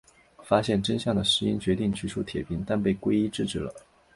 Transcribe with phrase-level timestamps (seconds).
[0.41, 3.71] 发现真相的诗音决定除去铁平但被圭一制止了。